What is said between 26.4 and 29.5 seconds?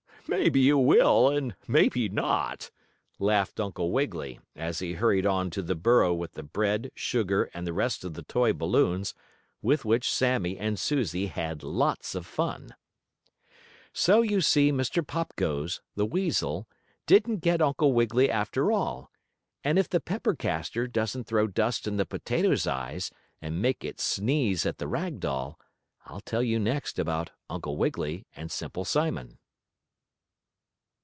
you next about Uncle Wiggily and Simple Simon.